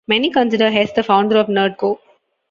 Many 0.07 0.31
consider 0.31 0.71
Hess 0.71 0.91
the 0.93 1.03
founder 1.03 1.37
of 1.37 1.45
Nerdcore. 1.45 1.99